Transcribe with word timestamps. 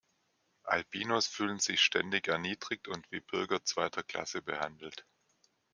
Albinos 0.63 1.27
fühlen 1.27 1.59
sich 1.59 1.79
ständig 1.79 2.27
erniedrigt 2.27 2.87
und 2.87 3.11
wie 3.11 3.19
Bürger 3.19 3.63
zweiter 3.63 4.01
Klasse 4.01 4.41
behandelt. 4.41 5.05